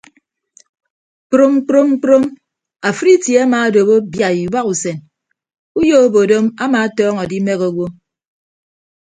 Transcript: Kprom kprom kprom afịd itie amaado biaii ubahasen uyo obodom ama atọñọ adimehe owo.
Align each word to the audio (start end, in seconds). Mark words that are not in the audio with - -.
Kprom 1.29 1.53
kprom 1.67 1.89
kprom 2.01 2.23
afịd 2.89 3.09
itie 3.19 3.37
amaado 3.45 3.79
biaii 4.13 4.47
ubahasen 4.49 4.97
uyo 5.81 5.95
obodom 6.05 6.45
ama 6.63 6.77
atọñọ 6.87 7.19
adimehe 7.23 7.63
owo. 7.69 7.85